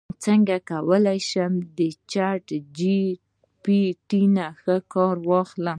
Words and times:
څنګه 0.25 0.55
کولی 0.71 1.19
شم 1.29 1.53
د 1.77 1.79
چیټ 2.11 2.45
جی 2.77 3.01
پي 3.63 3.79
ټي 4.09 4.23
ښه 4.61 4.75
کار 4.93 5.15
واخلم 5.29 5.69